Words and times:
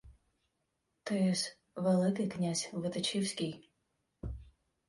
—Ти-с 1.03 1.57
Великий 1.75 2.27
князь 2.29 2.69
витичівський. 2.73 3.69